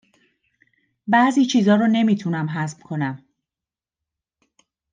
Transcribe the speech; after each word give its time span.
بعضی 1.07 1.45
چیزا 1.45 1.75
رو 1.75 1.87
نمی 1.87 2.15
تونم 2.15 2.47
هضم 2.49 2.79
کنم 2.79 3.25